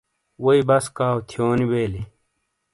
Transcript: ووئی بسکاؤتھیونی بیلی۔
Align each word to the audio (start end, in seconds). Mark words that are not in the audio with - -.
ووئی 0.43 0.61
بسکاؤتھیونی 0.67 1.65
بیلی۔ 1.71 2.03